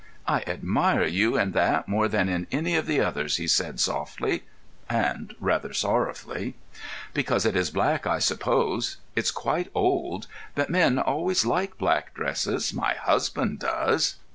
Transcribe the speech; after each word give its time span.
"I 0.27 0.41
admire 0.47 1.05
you 1.05 1.37
in 1.37 1.51
that 1.51 1.87
more 1.87 2.07
than 2.07 2.27
in 2.27 2.47
any 2.51 2.73
of 2.75 2.87
the 2.87 3.01
others," 3.01 3.37
he 3.37 3.47
said, 3.47 3.79
softly, 3.79 4.45
and 4.89 5.35
rather 5.39 5.73
sorrowfully. 5.73 6.55
"Because 7.13 7.45
it 7.45 7.55
is 7.55 7.69
black, 7.69 8.07
I 8.07 8.17
suppose. 8.17 8.97
It's 9.15 9.29
quite 9.29 9.69
old. 9.75 10.25
But 10.55 10.71
men 10.71 10.97
always 10.97 11.45
like 11.45 11.77
black 11.77 12.15
dresses. 12.15 12.73
My 12.73 12.95
husband 12.95 13.59
does." 13.59 14.15